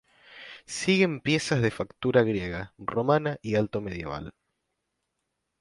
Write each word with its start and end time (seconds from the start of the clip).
Siguen 0.65 1.19
piezas 1.19 1.61
de 1.61 1.69
factura 1.69 2.23
griega, 2.23 2.73
romana 2.79 3.37
y 3.43 3.53
altomedieval. 3.53 4.33